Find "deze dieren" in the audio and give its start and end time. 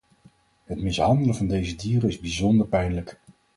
1.47-2.09